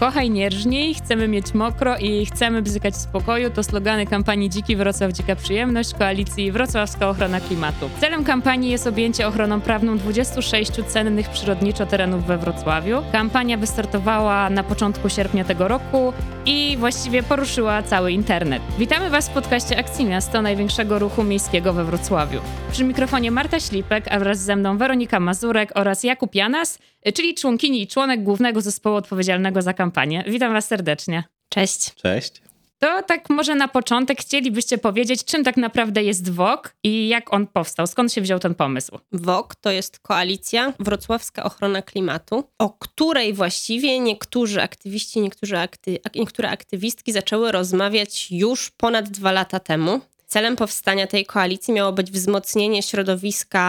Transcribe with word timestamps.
Kochaj 0.00 0.30
nierżniej, 0.30 0.94
chcemy 0.94 1.28
mieć 1.28 1.54
mokro 1.54 1.96
i 1.96 2.26
chcemy 2.26 2.62
bzykać 2.62 2.94
w 2.94 2.96
spokoju 2.96 3.50
to 3.50 3.62
slogany 3.62 4.06
kampanii 4.06 4.50
Dziki 4.50 4.76
Wrocław 4.76 5.12
Dzika 5.12 5.36
Przyjemność 5.36 5.94
koalicji 5.94 6.52
Wrocławska 6.52 7.08
Ochrona 7.08 7.40
Klimatu. 7.40 7.90
Celem 8.00 8.24
kampanii 8.24 8.70
jest 8.70 8.86
objęcie 8.86 9.28
ochroną 9.28 9.60
prawną 9.60 9.98
26 9.98 10.72
cennych 10.88 11.28
przyrodniczo 11.30 11.86
terenów 11.86 12.26
we 12.26 12.38
Wrocławiu. 12.38 13.02
Kampania 13.12 13.56
wystartowała 13.56 14.50
na 14.50 14.64
początku 14.64 15.08
sierpnia 15.08 15.44
tego 15.44 15.68
roku 15.68 16.12
i 16.46 16.76
właściwie 16.78 17.22
poruszyła 17.22 17.82
cały 17.82 18.12
internet. 18.12 18.62
Witamy 18.78 19.10
Was 19.10 19.28
w 19.28 19.32
podcaście 19.32 19.78
Akcji 19.78 20.04
Miasto, 20.04 20.42
największego 20.42 20.98
ruchu 20.98 21.24
miejskiego 21.24 21.72
we 21.72 21.84
Wrocławiu. 21.84 22.40
Przy 22.72 22.84
mikrofonie 22.84 23.30
Marta 23.30 23.60
Ślipek, 23.60 24.04
a 24.10 24.18
wraz 24.18 24.38
ze 24.38 24.56
mną 24.56 24.78
Weronika 24.78 25.20
Mazurek 25.20 25.72
oraz 25.74 26.04
Jakub 26.04 26.34
Janas, 26.34 26.78
czyli 27.14 27.34
członkini 27.34 27.82
i 27.82 27.86
członek 27.86 28.22
głównego 28.22 28.60
zespołu 28.60 28.96
odpowiedzialnego 28.96 29.62
za 29.62 29.72
kampanię. 29.72 29.83
Witam 30.26 30.52
Was 30.52 30.66
serdecznie. 30.66 31.24
Cześć. 31.48 31.94
Cześć. 31.94 32.42
To 32.78 33.02
tak 33.02 33.30
może 33.30 33.54
na 33.54 33.68
początek 33.68 34.20
chcielibyście 34.20 34.78
powiedzieć, 34.78 35.24
czym 35.24 35.44
tak 35.44 35.56
naprawdę 35.56 36.02
jest 36.02 36.30
WOK 36.30 36.74
i 36.82 37.08
jak 37.08 37.34
on 37.34 37.46
powstał, 37.46 37.86
skąd 37.86 38.12
się 38.12 38.20
wziął 38.20 38.38
ten 38.38 38.54
pomysł? 38.54 38.98
WOK 39.12 39.54
to 39.54 39.70
jest 39.70 39.98
koalicja 39.98 40.72
Wrocławska 40.78 41.44
Ochrona 41.44 41.82
Klimatu, 41.82 42.44
o 42.58 42.70
której 42.70 43.34
właściwie 43.34 44.00
niektórzy 44.00 44.62
aktywiści, 44.62 45.20
niektórzy 45.20 45.58
akty, 45.58 45.98
niektóre 46.14 46.50
aktywistki 46.50 47.12
zaczęły 47.12 47.52
rozmawiać 47.52 48.28
już 48.30 48.70
ponad 48.70 49.08
dwa 49.08 49.32
lata 49.32 49.60
temu. 49.60 50.00
Celem 50.26 50.56
powstania 50.56 51.06
tej 51.06 51.26
koalicji 51.26 51.74
miało 51.74 51.92
być 51.92 52.10
wzmocnienie 52.10 52.82
środowiska 52.82 53.60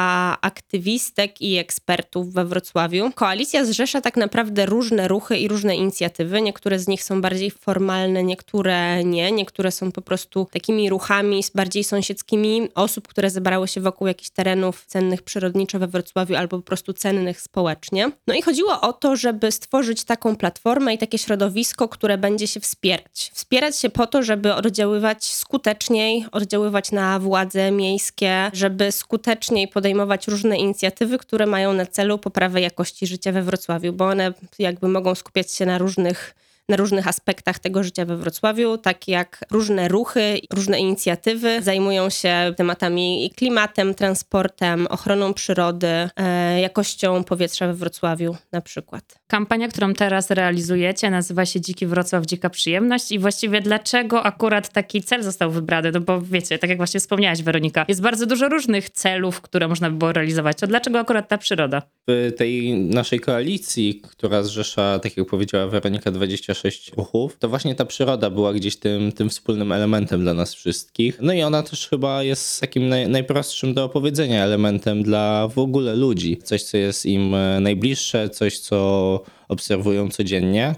aktywistek 0.42 1.42
i 1.42 1.58
ekspertów 1.58 2.34
we 2.34 2.46
Wrocławiu. 2.46 3.12
Koalicja 3.16 3.66
zrzesza 3.66 4.02
tak 4.02 4.18
naprawdę 4.18 4.66
różne 4.66 5.08
ruchy 5.08 5.38
i 5.38 5.48
różne 5.48 5.76
inicjatywy. 5.76 6.42
Niektóre 6.42 6.80
z 6.80 6.88
nich 6.88 7.04
są 7.04 7.22
bardziej 7.22 7.52
formalne, 7.52 8.24
niektóre 8.24 9.04
nie. 9.04 9.32
Niektóre 9.32 9.72
są 9.72 9.92
po 9.92 10.02
prostu 10.02 10.48
takimi 10.52 10.90
ruchami 10.90 11.44
bardziej 11.56 11.84
sąsiedzkimi 11.84 12.70
osób, 12.76 13.08
które 13.08 13.30
zebrały 13.30 13.68
się 13.68 13.82
wokół 13.82 14.08
jakichś 14.08 14.30
terenów 14.30 14.86
cennych 14.86 15.22
przyrodniczo 15.22 15.80
we 15.80 15.88
Wrocławiu 15.88 16.36
albo 16.36 16.58
po 16.58 16.64
prostu 16.64 16.94
cennych 16.94 17.42
społecznie. 17.42 18.12
No 18.28 18.34
i 18.34 18.42
chodziło 18.42 18.82
o 18.82 18.94
to, 18.94 19.16
żeby 19.16 19.52
stworzyć 19.52 20.04
taką 20.04 20.36
platformę 20.36 20.94
i 20.94 20.98
takie 20.98 21.18
środowisko, 21.18 21.88
które 21.88 22.18
będzie 22.18 22.48
się 22.48 22.60
wspierać. 22.60 23.32
Wspierać 23.34 23.80
się 23.80 23.90
po 23.90 24.08
to, 24.08 24.24
żeby 24.24 24.54
oddziaływać 24.54 25.26
skuteczniej, 25.26 26.26
oddziaływać 26.32 26.55
oddziaływać 26.56 26.92
na 26.92 27.20
władze 27.20 27.72
miejskie, 27.72 28.50
żeby 28.54 28.92
skuteczniej 28.92 29.68
podejmować 29.68 30.28
różne 30.28 30.58
inicjatywy, 30.58 31.18
które 31.18 31.46
mają 31.46 31.74
na 31.74 31.86
celu 31.86 32.18
poprawę 32.18 32.62
jakości 32.62 33.08
życia 33.08 33.32
we 33.32 33.44
Wrocławiu, 33.44 33.94
bo 33.94 34.08
one 34.08 34.34
jakby 34.60 34.88
mogą 34.88 35.16
skupiać 35.16 35.52
się 35.52 35.66
na 35.66 35.78
różnych 35.78 36.36
na 36.70 36.78
różnych 36.78 37.08
aspektach 37.08 37.60
tego 37.60 37.84
życia 37.84 38.06
we 38.06 38.18
Wrocławiu, 38.18 38.78
tak 38.78 39.08
jak 39.08 39.46
różne 39.52 39.88
ruchy, 39.88 40.40
różne 40.54 40.80
inicjatywy 40.80 41.62
zajmują 41.62 42.10
się 42.10 42.54
tematami 42.58 43.32
klimatem, 43.36 43.96
transportem, 43.96 44.88
ochroną 44.88 45.34
przyrody, 45.34 45.88
e, 45.88 46.62
jakością 46.62 47.24
powietrza 47.24 47.68
we 47.68 47.74
Wrocławiu 47.74 48.36
na 48.52 48.62
przykład. 48.62 49.20
Kampania, 49.28 49.68
którą 49.68 49.94
teraz 49.94 50.32
realizujecie, 50.32 51.10
nazywa 51.10 51.46
się 51.46 51.62
Dziki 51.62 51.86
Wrocław, 51.86 52.26
Dzika 52.26 52.50
Przyjemność 52.50 53.12
i 53.12 53.20
właściwie 53.20 53.62
dlaczego 53.62 54.24
akurat 54.24 54.70
taki 54.70 55.04
cel 55.04 55.24
został 55.24 55.52
wybrany? 55.52 55.92
No 55.92 56.00
bo 56.02 56.22
wiecie, 56.22 56.60
tak 56.60 56.70
jak 56.70 56.78
właśnie 56.78 57.00
wspomniałaś 57.00 57.44
Weronika, 57.44 57.86
jest 57.88 58.02
bardzo 58.02 58.26
dużo 58.26 58.50
różnych 58.50 58.90
celów, 58.90 59.42
które 59.42 59.68
można 59.68 59.90
by 59.90 59.98
było 59.98 60.12
realizować. 60.12 60.58
To 60.58 60.68
dlaczego 60.68 61.00
akurat 61.00 61.28
ta 61.28 61.38
przyroda? 61.38 61.82
W 62.08 62.32
tej 62.38 62.74
naszej 62.74 63.20
koalicji, 63.20 64.02
która 64.04 64.44
zrzesza, 64.44 65.00
tak 65.00 65.18
jak 65.18 65.28
powiedziała 65.28 65.68
Weronika, 65.68 66.12
20 66.12 66.55
26 66.62 66.92
ruchów, 66.98 67.38
to 67.40 67.50
właśnie 67.50 67.76
ta 67.76 67.86
przyroda 67.86 68.30
była 68.30 68.54
gdzieś 68.54 68.76
tym, 68.78 69.12
tym 69.12 69.30
wspólnym 69.30 69.72
elementem 69.72 70.22
dla 70.22 70.34
nas 70.34 70.54
wszystkich. 70.54 71.18
No 71.22 71.34
i 71.34 71.42
ona 71.42 71.64
też 71.64 71.88
chyba 71.88 72.24
jest 72.24 72.62
takim 72.62 72.90
naj, 72.90 73.10
najprostszym 73.10 73.74
do 73.74 73.84
opowiedzenia 73.84 74.44
elementem 74.44 75.04
dla 75.04 75.48
w 75.48 75.58
ogóle 75.58 75.96
ludzi. 75.96 76.38
Coś, 76.44 76.64
co 76.64 76.78
jest 76.78 77.06
im 77.06 77.36
e, 77.36 77.60
najbliższe, 77.60 78.30
coś, 78.30 78.60
co 78.60 79.22
obserwują 79.48 80.10
codziennie. 80.10 80.76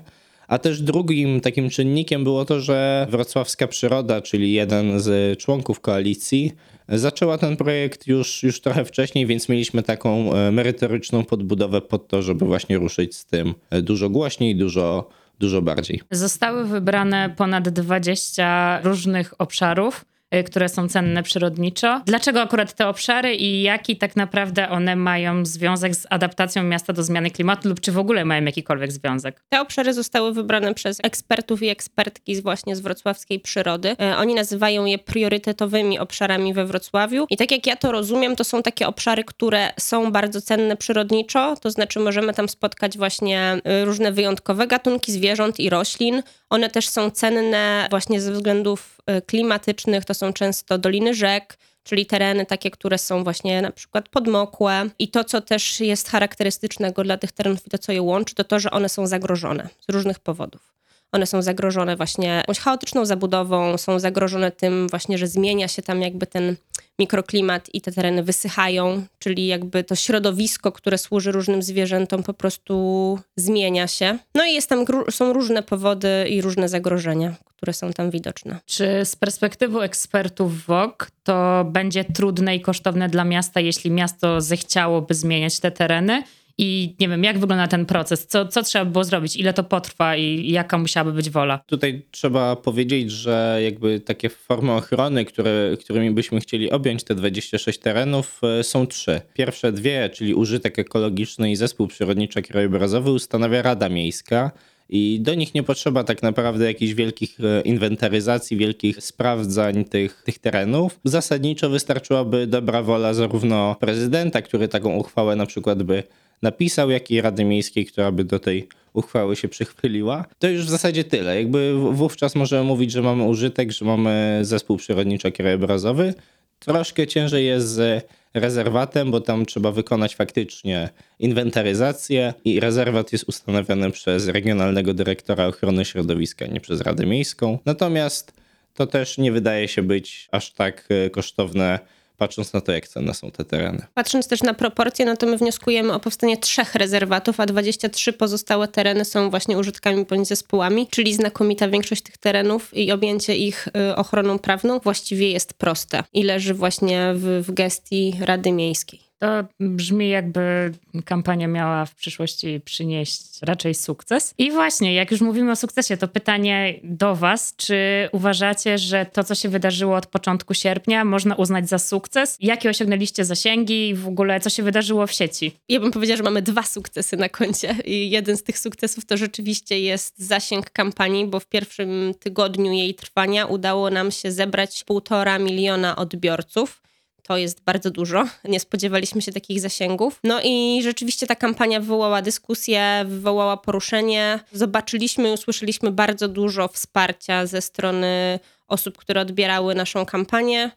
A 0.47 0.57
też 0.57 0.81
drugim 0.81 1.41
takim 1.41 1.69
czynnikiem 1.69 2.23
było 2.23 2.45
to, 2.45 2.59
że 2.59 3.07
wrocławska 3.09 3.67
przyroda, 3.67 4.21
czyli 4.21 4.53
jeden 4.53 4.99
z 4.99 5.39
członków 5.39 5.79
koalicji, 5.79 6.51
zaczęła 6.89 7.37
ten 7.37 7.57
projekt 7.57 8.07
już, 8.07 8.43
już 8.43 8.61
trochę 8.61 8.85
wcześniej, 8.85 9.25
więc 9.25 9.49
mieliśmy 9.49 9.83
taką 9.83 10.33
e, 10.33 10.51
merytoryczną 10.51 11.25
podbudowę 11.25 11.81
pod 11.81 12.07
to, 12.07 12.21
żeby 12.21 12.45
właśnie 12.45 12.77
ruszyć 12.77 13.15
z 13.15 13.25
tym 13.25 13.53
e, 13.69 13.81
dużo 13.81 14.09
głośniej, 14.09 14.55
dużo 14.55 15.09
dużo 15.39 15.61
bardziej. 15.61 16.01
Zostały 16.11 16.65
wybrane 16.65 17.29
ponad 17.37 17.69
20 17.69 18.79
różnych 18.83 19.41
obszarów 19.41 20.05
które 20.45 20.69
są 20.69 20.89
cenne 20.89 21.23
przyrodniczo. 21.23 22.01
Dlaczego 22.05 22.41
akurat 22.41 22.73
te 22.73 22.87
obszary 22.87 23.35
i 23.35 23.61
jaki 23.61 23.97
tak 23.97 24.15
naprawdę 24.15 24.69
one 24.69 24.95
mają 24.95 25.45
związek 25.45 25.95
z 25.95 26.07
adaptacją 26.09 26.63
miasta 26.63 26.93
do 26.93 27.03
zmiany 27.03 27.31
klimatu 27.31 27.69
lub 27.69 27.79
czy 27.79 27.91
w 27.91 27.97
ogóle 27.97 28.25
mają 28.25 28.45
jakikolwiek 28.45 28.91
związek? 28.91 29.43
Te 29.49 29.61
obszary 29.61 29.93
zostały 29.93 30.33
wybrane 30.33 30.73
przez 30.73 30.99
ekspertów 31.03 31.63
i 31.63 31.69
ekspertki 31.69 32.35
z 32.35 32.39
właśnie 32.39 32.75
z 32.75 32.79
wrocławskiej 32.79 33.39
przyrody. 33.39 33.95
E, 34.01 34.17
oni 34.17 34.35
nazywają 34.35 34.85
je 34.85 34.97
priorytetowymi 34.97 35.99
obszarami 35.99 36.53
we 36.53 36.65
Wrocławiu 36.65 37.25
i 37.29 37.37
tak 37.37 37.51
jak 37.51 37.67
ja 37.67 37.75
to 37.75 37.91
rozumiem, 37.91 38.35
to 38.35 38.43
są 38.43 38.63
takie 38.63 38.87
obszary, 38.87 39.23
które 39.23 39.69
są 39.79 40.11
bardzo 40.11 40.41
cenne 40.41 40.77
przyrodniczo, 40.77 41.55
to 41.61 41.71
znaczy 41.71 41.99
możemy 41.99 42.33
tam 42.33 42.49
spotkać 42.49 42.97
właśnie 42.97 43.57
e, 43.63 43.85
różne 43.85 44.11
wyjątkowe 44.11 44.67
gatunki 44.67 45.11
zwierząt 45.11 45.59
i 45.59 45.69
roślin. 45.69 46.23
One 46.49 46.69
też 46.69 46.89
są 46.89 47.11
cenne 47.11 47.87
właśnie 47.89 48.21
ze 48.21 48.31
względów 48.31 48.97
klimatycznych, 49.25 50.05
to 50.05 50.13
są 50.17 50.33
często 50.33 50.77
doliny 50.77 51.13
rzek, 51.13 51.57
czyli 51.83 52.05
tereny 52.05 52.45
takie, 52.45 52.71
które 52.71 52.97
są 52.97 53.23
właśnie 53.23 53.61
na 53.61 53.71
przykład 53.71 54.09
podmokłe. 54.09 54.89
I 54.99 55.07
to, 55.07 55.23
co 55.23 55.41
też 55.41 55.79
jest 55.79 56.09
charakterystycznego 56.09 57.03
dla 57.03 57.17
tych 57.17 57.31
terenów 57.31 57.67
i 57.67 57.69
to, 57.69 57.77
co 57.77 57.91
je 57.91 58.01
łączy, 58.01 58.35
to 58.35 58.43
to, 58.43 58.59
że 58.59 58.71
one 58.71 58.89
są 58.89 59.07
zagrożone 59.07 59.69
z 59.89 59.93
różnych 59.93 60.19
powodów. 60.19 60.76
One 61.11 61.25
są 61.25 61.41
zagrożone 61.41 61.95
właśnie 61.95 62.27
jakąś 62.27 62.59
chaotyczną 62.59 63.05
zabudową, 63.05 63.77
są 63.77 63.99
zagrożone 63.99 64.51
tym 64.51 64.87
właśnie, 64.89 65.17
że 65.17 65.27
zmienia 65.27 65.67
się 65.67 65.81
tam 65.81 66.01
jakby 66.01 66.27
ten 66.27 66.55
mikroklimat 66.99 67.69
i 67.73 67.81
te 67.81 67.91
tereny 67.91 68.23
wysychają, 68.23 69.05
czyli 69.19 69.47
jakby 69.47 69.83
to 69.83 69.95
środowisko, 69.95 70.71
które 70.71 70.97
służy 70.97 71.31
różnym 71.31 71.63
zwierzętom, 71.63 72.23
po 72.23 72.33
prostu 72.33 73.19
zmienia 73.35 73.87
się. 73.87 74.17
No 74.35 74.45
i 74.45 74.53
jest 74.53 74.69
tam, 74.69 74.85
są 75.09 75.33
różne 75.33 75.63
powody 75.63 76.25
i 76.29 76.41
różne 76.41 76.69
zagrożenia, 76.69 77.35
które 77.55 77.73
są 77.73 77.93
tam 77.93 78.11
widoczne. 78.11 78.59
Czy 78.65 79.05
z 79.05 79.15
perspektywy 79.15 79.81
ekspertów 79.81 80.65
WOK 80.65 81.11
to 81.23 81.65
będzie 81.71 82.03
trudne 82.03 82.55
i 82.55 82.61
kosztowne 82.61 83.09
dla 83.09 83.23
miasta, 83.23 83.59
jeśli 83.59 83.91
miasto 83.91 84.41
zechciałoby 84.41 85.13
zmieniać 85.13 85.59
te 85.59 85.71
tereny? 85.71 86.23
I 86.59 86.95
nie 86.99 87.09
wiem, 87.09 87.23
jak 87.23 87.39
wygląda 87.39 87.67
ten 87.67 87.85
proces? 87.85 88.27
Co, 88.27 88.47
co 88.47 88.63
trzeba 88.63 88.85
było 88.85 89.03
zrobić? 89.03 89.35
Ile 89.35 89.53
to 89.53 89.63
potrwa 89.63 90.15
i 90.15 90.51
jaka 90.51 90.77
musiałaby 90.77 91.13
być 91.13 91.29
wola? 91.29 91.59
Tutaj 91.65 92.01
trzeba 92.11 92.55
powiedzieć, 92.55 93.11
że 93.11 93.59
jakby 93.63 93.99
takie 93.99 94.29
formy 94.29 94.71
ochrony, 94.71 95.25
które, 95.25 95.77
którymi 95.79 96.11
byśmy 96.11 96.39
chcieli 96.39 96.71
objąć 96.71 97.03
te 97.03 97.15
26 97.15 97.79
terenów, 97.79 98.41
e, 98.59 98.63
są 98.63 98.87
trzy. 98.87 99.21
Pierwsze 99.33 99.71
dwie, 99.71 100.09
czyli 100.09 100.33
użytek 100.33 100.79
ekologiczny 100.79 101.51
i 101.51 101.55
zespół 101.55 101.87
przyrodniczo-krajobrazowy 101.87 103.11
ustanawia 103.11 103.61
Rada 103.61 103.89
Miejska. 103.89 104.51
I 104.89 105.19
do 105.21 105.35
nich 105.35 105.53
nie 105.53 105.63
potrzeba 105.63 106.03
tak 106.03 106.23
naprawdę 106.23 106.65
jakichś 106.65 106.93
wielkich 106.93 107.37
e, 107.39 107.61
inwentaryzacji, 107.61 108.57
wielkich 108.57 109.03
sprawdzań 109.03 109.85
tych, 109.85 110.21
tych 110.25 110.39
terenów. 110.39 110.99
Zasadniczo 111.03 111.69
wystarczyłaby 111.69 112.47
dobra 112.47 112.81
wola 112.81 113.13
zarówno 113.13 113.75
prezydenta, 113.79 114.41
który 114.41 114.67
taką 114.67 114.95
uchwałę 114.95 115.35
na 115.35 115.45
przykład 115.45 115.83
by 115.83 116.03
napisał, 116.41 116.89
jak 116.89 117.11
i 117.11 117.21
Rady 117.21 117.45
Miejskiej, 117.45 117.85
która 117.85 118.11
by 118.11 118.23
do 118.23 118.39
tej 118.39 118.67
uchwały 118.93 119.35
się 119.35 119.47
przychyliła. 119.47 120.25
To 120.39 120.47
już 120.47 120.65
w 120.65 120.69
zasadzie 120.69 121.03
tyle. 121.03 121.35
Jakby 121.35 121.73
wówczas 121.91 122.35
możemy 122.35 122.63
mówić, 122.63 122.91
że 122.91 123.01
mamy 123.01 123.23
użytek, 123.23 123.71
że 123.71 123.85
mamy 123.85 124.39
zespół 124.41 124.77
przyrodniczo-krajobrazowy. 124.77 126.13
Troszkę 126.59 127.07
ciężej 127.07 127.45
jest 127.45 127.67
z 127.67 128.05
rezerwatem, 128.33 129.11
bo 129.11 129.21
tam 129.21 129.45
trzeba 129.45 129.71
wykonać 129.71 130.15
faktycznie 130.15 130.89
inwentaryzację 131.19 132.33
i 132.45 132.59
rezerwat 132.59 133.11
jest 133.11 133.29
ustanowiony 133.29 133.91
przez 133.91 134.27
regionalnego 134.27 134.93
dyrektora 134.93 135.47
ochrony 135.47 135.85
środowiska, 135.85 136.45
nie 136.45 136.61
przez 136.61 136.81
Radę 136.81 137.05
Miejską. 137.05 137.59
Natomiast 137.65 138.33
to 138.73 138.87
też 138.87 139.17
nie 139.17 139.31
wydaje 139.31 139.67
się 139.67 139.81
być 139.83 140.27
aż 140.31 140.51
tak 140.51 140.87
e, 140.89 141.09
kosztowne 141.09 141.79
patrząc 142.17 142.53
na 142.53 142.61
to, 142.61 142.71
jak 142.71 142.87
cenne 142.87 143.13
są 143.13 143.31
te 143.31 143.45
tereny. 143.45 143.85
Patrząc 143.93 144.27
też 144.27 144.43
na 144.43 144.53
proporcje, 144.53 145.05
no 145.05 145.17
to 145.17 145.25
my 145.25 145.37
wnioskujemy 145.37 145.93
o 145.93 145.99
powstanie 145.99 146.37
trzech 146.37 146.75
rezerwatów, 146.75 147.39
a 147.39 147.45
23 147.45 148.13
pozostałe 148.13 148.67
tereny 148.67 149.05
są 149.05 149.29
właśnie 149.29 149.57
użytkami 149.57 150.05
bądź 150.05 150.27
zespołami, 150.27 150.87
czyli 150.91 151.13
znakomita 151.13 151.69
większość 151.69 152.01
tych 152.01 152.17
terenów 152.17 152.77
i 152.77 152.91
objęcie 152.91 153.35
ich 153.35 153.67
y, 153.67 153.95
ochroną 153.95 154.39
prawną 154.39 154.79
właściwie 154.79 155.31
jest 155.31 155.53
proste 155.53 156.03
i 156.13 156.23
leży 156.23 156.53
właśnie 156.53 157.13
w, 157.15 157.43
w 157.47 157.53
gestii 157.53 158.15
Rady 158.21 158.51
Miejskiej. 158.51 159.06
To 159.19 159.27
brzmi 159.59 160.09
jakby 160.09 160.71
kampania 161.05 161.47
miała 161.47 161.85
w 161.85 161.95
przyszłości 161.95 162.61
przynieść 162.65 163.21
raczej 163.41 163.75
sukces. 163.75 164.33
I 164.37 164.51
właśnie, 164.51 164.93
jak 164.93 165.11
już 165.11 165.21
mówimy 165.21 165.51
o 165.51 165.55
sukcesie, 165.55 165.97
to 165.97 166.07
pytanie 166.07 166.79
do 166.83 167.15
Was, 167.15 167.53
czy 167.55 168.09
uważacie, 168.11 168.77
że 168.77 169.05
to, 169.05 169.23
co 169.23 169.35
się 169.35 169.49
wydarzyło 169.49 169.95
od 169.95 170.05
początku 170.05 170.53
sierpnia, 170.53 171.05
można 171.05 171.35
uznać 171.35 171.69
za 171.69 171.79
sukces? 171.79 172.37
Jakie 172.39 172.69
osiągnęliście 172.69 173.25
zasięgi 173.25 173.89
i 173.89 173.95
w 173.95 174.07
ogóle 174.07 174.39
co 174.39 174.49
się 174.49 174.63
wydarzyło 174.63 175.07
w 175.07 175.11
sieci? 175.11 175.51
Ja 175.69 175.79
bym 175.79 175.91
powiedziała, 175.91 176.17
że 176.17 176.23
mamy 176.23 176.41
dwa 176.41 176.63
sukcesy 176.63 177.17
na 177.17 177.29
koncie. 177.29 177.75
I 177.85 178.09
jeden 178.09 178.37
z 178.37 178.43
tych 178.43 178.59
sukcesów 178.59 179.05
to 179.05 179.17
rzeczywiście 179.17 179.79
jest 179.79 180.19
zasięg 180.19 180.69
kampanii, 180.69 181.27
bo 181.27 181.39
w 181.39 181.45
pierwszym 181.45 182.13
tygodniu 182.19 182.73
jej 182.73 182.95
trwania 182.95 183.45
udało 183.45 183.89
nam 183.89 184.11
się 184.11 184.31
zebrać 184.31 184.83
półtora 184.83 185.39
miliona 185.39 185.95
odbiorców. 185.95 186.86
To 187.27 187.37
jest 187.37 187.63
bardzo 187.63 187.91
dużo. 187.91 188.23
Nie 188.43 188.59
spodziewaliśmy 188.59 189.21
się 189.21 189.31
takich 189.31 189.59
zasięgów. 189.61 190.19
No 190.23 190.39
i 190.43 190.79
rzeczywiście 190.83 191.27
ta 191.27 191.35
kampania 191.35 191.79
wywołała 191.79 192.21
dyskusję, 192.21 193.05
wywołała 193.07 193.57
poruszenie. 193.57 194.39
Zobaczyliśmy 194.51 195.29
i 195.29 195.33
usłyszeliśmy 195.33 195.91
bardzo 195.91 196.27
dużo 196.27 196.67
wsparcia 196.67 197.45
ze 197.45 197.61
strony 197.61 198.39
osób, 198.67 198.97
które 198.97 199.21
odbierały 199.21 199.75
naszą 199.75 200.05
kampanię 200.05 200.71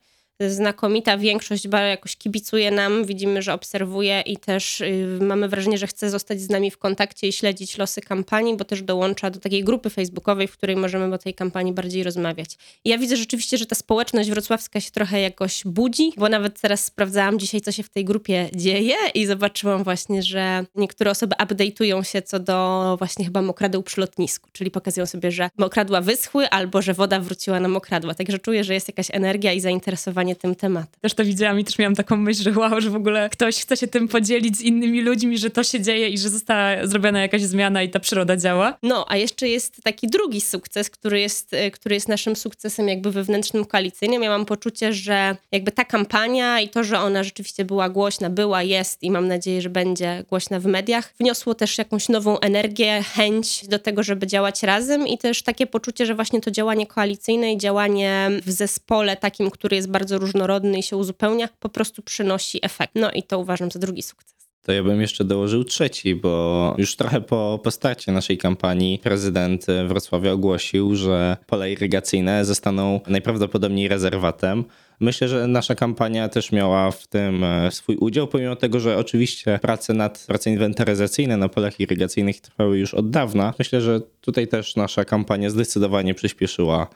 znakomita 0.48 1.18
większość 1.18 1.68
bardzo 1.68 1.86
jakoś 1.86 2.16
kibicuje 2.16 2.70
nam, 2.70 3.04
widzimy, 3.04 3.42
że 3.42 3.54
obserwuje 3.54 4.20
i 4.26 4.36
też 4.36 4.80
y, 4.80 5.18
mamy 5.20 5.48
wrażenie, 5.48 5.78
że 5.78 5.86
chce 5.86 6.10
zostać 6.10 6.40
z 6.40 6.50
nami 6.50 6.70
w 6.70 6.78
kontakcie 6.78 7.28
i 7.28 7.32
śledzić 7.32 7.78
losy 7.78 8.00
kampanii, 8.00 8.56
bo 8.56 8.64
też 8.64 8.82
dołącza 8.82 9.30
do 9.30 9.40
takiej 9.40 9.64
grupy 9.64 9.90
facebookowej, 9.90 10.48
w 10.48 10.52
której 10.52 10.76
możemy 10.76 11.14
o 11.14 11.18
tej 11.18 11.34
kampanii 11.34 11.72
bardziej 11.72 12.02
rozmawiać. 12.02 12.58
I 12.84 12.88
ja 12.88 12.98
widzę 12.98 13.16
rzeczywiście, 13.16 13.58
że 13.58 13.66
ta 13.66 13.74
społeczność 13.74 14.30
wrocławska 14.30 14.80
się 14.80 14.90
trochę 14.90 15.20
jakoś 15.20 15.62
budzi, 15.64 16.12
bo 16.16 16.28
nawet 16.28 16.60
teraz 16.60 16.84
sprawdzałam 16.84 17.38
dzisiaj, 17.38 17.60
co 17.60 17.72
się 17.72 17.82
w 17.82 17.88
tej 17.88 18.04
grupie 18.04 18.48
dzieje 18.54 18.94
i 19.14 19.26
zobaczyłam 19.26 19.84
właśnie, 19.84 20.22
że 20.22 20.64
niektóre 20.74 21.10
osoby 21.10 21.34
update'ują 21.38 22.02
się 22.02 22.22
co 22.22 22.38
do 22.40 22.96
właśnie 22.98 23.24
chyba 23.24 23.42
mokradeł 23.42 23.82
przy 23.82 24.00
lotnisku, 24.00 24.48
czyli 24.52 24.70
pokazują 24.70 25.06
sobie, 25.06 25.30
że 25.30 25.50
mokradła 25.58 26.00
wyschły 26.00 26.48
albo 26.48 26.82
że 26.82 26.94
woda 26.94 27.20
wróciła 27.20 27.60
na 27.60 27.68
mokradła. 27.68 28.14
Także 28.14 28.38
czuję, 28.38 28.64
że 28.64 28.74
jest 28.74 28.88
jakaś 28.88 29.06
energia 29.10 29.52
i 29.52 29.60
zainteresowanie 29.60 30.29
tym 30.36 30.54
tematem. 30.54 31.00
Też 31.00 31.14
to 31.14 31.24
widziałam 31.24 31.60
i 31.60 31.64
też 31.64 31.78
miałam 31.78 31.94
taką 31.94 32.16
myśl, 32.16 32.42
że 32.42 32.52
wow, 32.52 32.80
że 32.80 32.90
w 32.90 32.94
ogóle 32.94 33.28
ktoś 33.30 33.56
chce 33.56 33.76
się 33.76 33.86
tym 33.86 34.08
podzielić 34.08 34.56
z 34.56 34.60
innymi 34.60 35.00
ludźmi, 35.00 35.38
że 35.38 35.50
to 35.50 35.64
się 35.64 35.80
dzieje 35.80 36.08
i 36.08 36.18
że 36.18 36.28
została 36.28 36.86
zrobiona 36.86 37.20
jakaś 37.20 37.42
zmiana 37.42 37.82
i 37.82 37.90
ta 37.90 38.00
przyroda 38.00 38.36
działa. 38.36 38.78
No, 38.82 39.06
a 39.08 39.16
jeszcze 39.16 39.48
jest 39.48 39.82
taki 39.82 40.08
drugi 40.08 40.40
sukces, 40.40 40.90
który 40.90 41.20
jest, 41.20 41.54
e, 41.54 41.70
który 41.70 41.94
jest 41.94 42.08
naszym 42.08 42.36
sukcesem 42.36 42.88
jakby 42.88 43.10
wewnętrznym 43.10 43.64
koalicyjnym. 43.64 44.22
Ja 44.22 44.30
mam 44.30 44.46
poczucie, 44.46 44.92
że 44.92 45.36
jakby 45.52 45.72
ta 45.72 45.84
kampania 45.84 46.60
i 46.60 46.68
to, 46.68 46.84
że 46.84 46.98
ona 46.98 47.24
rzeczywiście 47.24 47.64
była 47.64 47.88
głośna, 47.88 48.30
była, 48.30 48.62
jest 48.62 49.02
i 49.02 49.10
mam 49.10 49.28
nadzieję, 49.28 49.62
że 49.62 49.70
będzie 49.70 50.24
głośna 50.28 50.60
w 50.60 50.66
mediach, 50.66 51.14
wniosło 51.20 51.54
też 51.54 51.78
jakąś 51.78 52.08
nową 52.08 52.38
energię, 52.38 53.02
chęć 53.14 53.68
do 53.68 53.78
tego, 53.78 54.02
żeby 54.02 54.26
działać 54.26 54.62
razem 54.62 55.08
i 55.08 55.18
też 55.18 55.42
takie 55.42 55.66
poczucie, 55.66 56.06
że 56.06 56.14
właśnie 56.14 56.40
to 56.40 56.50
działanie 56.50 56.86
koalicyjne 56.86 57.52
i 57.52 57.58
działanie 57.58 58.30
w 58.46 58.50
zespole 58.50 59.16
takim, 59.16 59.50
który 59.50 59.76
jest 59.76 59.90
bardzo 59.90 60.18
różnorodny 60.20 60.78
i 60.78 60.82
się 60.82 60.96
uzupełnia, 60.96 61.48
po 61.60 61.68
prostu 61.68 62.02
przynosi 62.02 62.58
efekt. 62.62 62.92
No 62.94 63.10
i 63.10 63.22
to 63.22 63.38
uważam 63.38 63.70
za 63.70 63.78
drugi 63.78 64.02
sukces. 64.02 64.40
To 64.62 64.72
ja 64.72 64.82
bym 64.82 65.00
jeszcze 65.00 65.24
dołożył 65.24 65.64
trzeci, 65.64 66.14
bo 66.14 66.74
już 66.78 66.96
trochę 66.96 67.20
po, 67.20 67.60
po 67.62 67.70
starcie 67.70 68.12
naszej 68.12 68.38
kampanii 68.38 68.98
prezydent 68.98 69.66
Wrocławia 69.88 70.32
ogłosił, 70.32 70.94
że 70.94 71.36
pola 71.46 71.68
irygacyjne 71.68 72.44
zostaną 72.44 73.00
najprawdopodobniej 73.06 73.88
rezerwatem. 73.88 74.64
Myślę, 75.00 75.28
że 75.28 75.46
nasza 75.46 75.74
kampania 75.74 76.28
też 76.28 76.52
miała 76.52 76.90
w 76.90 77.06
tym 77.06 77.44
e, 77.44 77.70
swój 77.70 77.96
udział, 77.96 78.28
pomimo 78.28 78.56
tego, 78.56 78.80
że 78.80 78.98
oczywiście 78.98 79.58
prace 79.62 79.94
nad 79.94 80.24
prace 80.26 80.50
inwentaryzacyjne 80.50 81.36
na 81.36 81.48
polach 81.48 81.80
irygacyjnych 81.80 82.40
trwały 82.40 82.78
już 82.78 82.94
od 82.94 83.10
dawna. 83.10 83.54
Myślę, 83.58 83.80
że 83.80 84.00
tutaj 84.20 84.48
też 84.48 84.76
nasza 84.76 85.04
kampania 85.04 85.50
zdecydowanie 85.50 86.14
przyspieszyła 86.14 86.86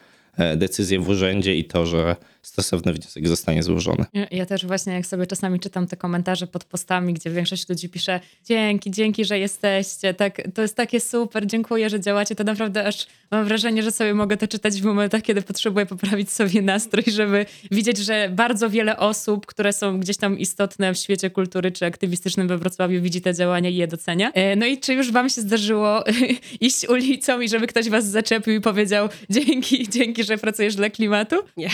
decyzję 0.56 1.00
w 1.00 1.08
urzędzie 1.08 1.56
i 1.56 1.64
to, 1.64 1.86
że 1.86 2.16
stosowny 2.42 2.92
wniosek 2.92 3.28
zostanie 3.28 3.62
złożony. 3.62 4.04
Ja, 4.12 4.26
ja 4.30 4.46
też 4.46 4.66
właśnie 4.66 4.92
jak 4.92 5.06
sobie 5.06 5.26
czasami 5.26 5.60
czytam 5.60 5.86
te 5.86 5.96
komentarze 5.96 6.46
pod 6.46 6.64
postami, 6.64 7.14
gdzie 7.14 7.30
większość 7.30 7.68
ludzi 7.68 7.88
pisze 7.88 8.20
dzięki, 8.44 8.90
dzięki, 8.90 9.24
że 9.24 9.38
jesteście, 9.38 10.14
tak, 10.14 10.42
to 10.54 10.62
jest 10.62 10.76
takie 10.76 11.00
super, 11.00 11.46
dziękuję, 11.46 11.90
że 11.90 12.00
działacie, 12.00 12.34
to 12.34 12.44
naprawdę 12.44 12.86
aż 12.86 13.06
mam 13.30 13.44
wrażenie, 13.44 13.82
że 13.82 13.92
sobie 13.92 14.14
mogę 14.14 14.36
to 14.36 14.48
czytać 14.48 14.80
w 14.80 14.84
momentach, 14.84 15.22
kiedy 15.22 15.42
potrzebuję 15.42 15.86
poprawić 15.86 16.30
sobie 16.30 16.62
nastrój, 16.62 17.04
żeby 17.06 17.46
widzieć, 17.70 17.98
że 17.98 18.28
bardzo 18.32 18.70
wiele 18.70 18.96
osób, 18.96 19.46
które 19.46 19.72
są 19.72 20.00
gdzieś 20.00 20.16
tam 20.16 20.38
istotne 20.38 20.94
w 20.94 20.98
świecie 20.98 21.30
kultury 21.30 21.72
czy 21.72 21.86
aktywistycznym 21.86 22.48
we 22.48 22.58
Wrocławiu 22.58 23.02
widzi 23.02 23.20
te 23.20 23.34
działania 23.34 23.70
i 23.70 23.76
je 23.76 23.86
docenia. 23.86 24.32
E, 24.32 24.56
No 24.56 24.66
i 24.66 24.78
czy 24.78 24.94
już 24.94 25.12
wam 25.12 25.28
się 25.28 25.40
zdarzyło 25.40 26.04
iść 26.60 26.88
ulicą 26.88 27.40
i 27.40 27.48
żeby 27.48 27.66
ktoś 27.66 27.88
was 27.88 28.06
zaczepił 28.06 28.54
i 28.54 28.60
powiedział 28.60 29.08
dzięki, 29.30 29.88
dzięki, 29.88 30.23
że 30.24 30.38
pracujesz 30.38 30.74
dla 30.76 30.90
klimatu? 30.90 31.36
Nie. 31.56 31.70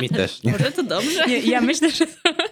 Mi 0.00 0.08
też 0.08 0.42
nie. 0.42 0.52
Może 0.52 0.72
to 0.72 0.82
dobrze? 0.82 1.26
Nie, 1.26 1.38
ja, 1.38 1.60
myślę, 1.60 1.90
że, 1.90 2.06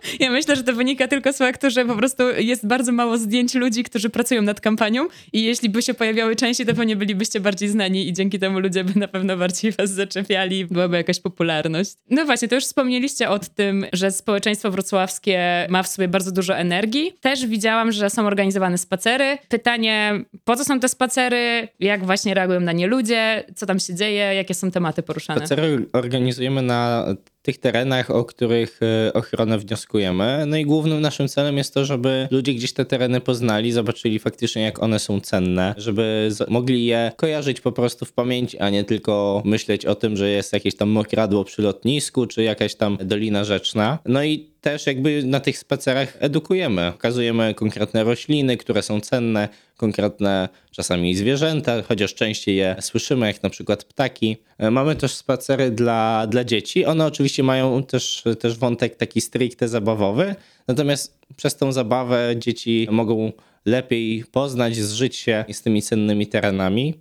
ja 0.20 0.30
myślę, 0.30 0.56
że 0.56 0.62
to 0.62 0.72
wynika 0.72 1.08
tylko 1.08 1.32
z 1.32 1.38
faktu, 1.38 1.70
że 1.70 1.84
po 1.84 1.96
prostu 1.96 2.22
jest 2.38 2.66
bardzo 2.66 2.92
mało 2.92 3.18
zdjęć 3.18 3.54
ludzi, 3.54 3.84
którzy 3.84 4.10
pracują 4.10 4.42
nad 4.42 4.60
kampanią 4.60 5.06
i 5.32 5.42
jeśli 5.42 5.68
by 5.68 5.82
się 5.82 5.94
pojawiały 5.94 6.36
częściej, 6.36 6.66
to 6.66 6.74
pewnie 6.74 6.96
bylibyście 6.96 7.40
bardziej 7.40 7.68
znani 7.68 8.08
i 8.08 8.12
dzięki 8.12 8.38
temu 8.38 8.58
ludzie 8.58 8.84
by 8.84 8.98
na 8.98 9.08
pewno 9.08 9.36
bardziej 9.36 9.72
was 9.72 9.90
zaczepiali 9.90 10.66
byłaby 10.66 10.96
jakaś 10.96 11.20
popularność. 11.20 11.92
No 12.10 12.24
właśnie, 12.24 12.48
to 12.48 12.54
już 12.54 12.64
wspomnieliście 12.64 13.28
o 13.30 13.38
tym, 13.38 13.86
że 13.92 14.10
społeczeństwo 14.10 14.70
wrocławskie 14.70 15.66
ma 15.70 15.82
w 15.82 15.88
sobie 15.88 16.08
bardzo 16.08 16.32
dużo 16.32 16.56
energii. 16.56 17.12
Też 17.20 17.46
widziałam, 17.46 17.92
że 17.92 18.10
są 18.10 18.26
organizowane 18.26 18.78
spacery. 18.78 19.38
Pytanie, 19.48 20.24
po 20.44 20.56
co 20.56 20.64
są 20.64 20.80
te 20.80 20.88
spacery? 20.88 21.68
Jak 21.80 22.06
właśnie 22.06 22.34
reagują 22.34 22.60
na 22.60 22.72
nie 22.72 22.86
ludzie? 22.86 23.44
Co 23.54 23.66
tam 23.66 23.78
się 23.78 23.94
dzieje? 23.94 24.34
Jakie 24.34 24.54
są 24.54 24.70
tematy 24.70 25.02
poruszane? 25.02 25.46
Spacery 25.46 25.86
organizujemy 25.92 26.62
na 26.62 27.06
tych 27.44 27.58
terenach, 27.58 28.10
o 28.10 28.24
których 28.24 28.80
e, 28.82 29.12
ochronę 29.12 29.58
wnioskujemy. 29.58 30.44
No 30.46 30.56
i 30.56 30.64
głównym 30.64 31.00
naszym 31.00 31.28
celem 31.28 31.56
jest 31.56 31.74
to, 31.74 31.84
żeby 31.84 32.28
ludzie 32.30 32.54
gdzieś 32.54 32.72
te 32.72 32.84
tereny 32.84 33.20
poznali, 33.20 33.72
zobaczyli 33.72 34.18
faktycznie, 34.18 34.62
jak 34.62 34.82
one 34.82 34.98
są 34.98 35.20
cenne, 35.20 35.74
żeby 35.76 36.28
mogli 36.48 36.86
je 36.86 37.12
kojarzyć 37.16 37.60
po 37.60 37.72
prostu 37.72 38.04
w 38.04 38.12
pamięci, 38.12 38.58
a 38.58 38.70
nie 38.70 38.84
tylko 38.84 39.42
myśleć 39.44 39.86
o 39.86 39.94
tym, 39.94 40.16
że 40.16 40.30
jest 40.30 40.52
jakieś 40.52 40.76
tam 40.76 40.88
mokradło 40.88 41.44
przy 41.44 41.62
lotnisku, 41.62 42.26
czy 42.26 42.42
jakaś 42.42 42.74
tam 42.74 42.98
dolina 43.04 43.44
rzeczna. 43.44 43.98
No 44.04 44.24
i 44.24 44.53
też 44.64 44.86
jakby 44.86 45.22
na 45.24 45.40
tych 45.40 45.58
spacerach 45.58 46.16
edukujemy. 46.20 46.92
Pokazujemy 46.92 47.54
konkretne 47.54 48.04
rośliny, 48.04 48.56
które 48.56 48.82
są 48.82 49.00
cenne, 49.00 49.48
konkretne 49.76 50.48
czasami 50.70 51.14
zwierzęta, 51.14 51.82
chociaż 51.82 52.14
częściej 52.14 52.56
je 52.56 52.76
słyszymy, 52.80 53.26
jak 53.26 53.42
na 53.42 53.50
przykład 53.50 53.84
ptaki. 53.84 54.36
E, 54.58 54.70
Mamy 54.70 54.96
też 54.96 55.14
spacery 55.14 55.70
dla, 55.70 56.26
dla 56.26 56.44
dzieci. 56.44 56.84
One 56.84 57.06
oczywiście 57.06 57.42
mają 57.42 57.82
też, 57.82 58.24
też 58.40 58.58
wątek 58.58 58.96
taki 58.96 59.20
stricte 59.20 59.68
zabawowy, 59.68 60.34
natomiast 60.68 61.18
przez 61.36 61.56
tą 61.56 61.72
zabawę 61.72 62.34
dzieci 62.36 62.88
mogą 62.90 63.32
lepiej 63.66 64.24
poznać, 64.32 64.76
zżyć 64.76 65.16
się 65.16 65.44
z 65.52 65.62
tymi 65.62 65.82
cennymi 65.82 66.26
terenami. 66.26 66.94